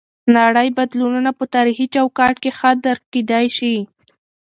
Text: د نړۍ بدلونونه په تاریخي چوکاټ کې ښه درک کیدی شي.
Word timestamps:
د 0.03 0.03
نړۍ 0.39 0.67
بدلونونه 0.77 1.31
په 1.39 1.43
تاریخي 1.55 1.87
چوکاټ 1.95 2.35
کې 2.43 2.51
ښه 2.57 2.71
درک 2.85 3.03
کیدی 3.13 3.45
شي. 3.57 3.75